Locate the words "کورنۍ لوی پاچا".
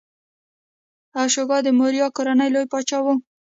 2.15-2.99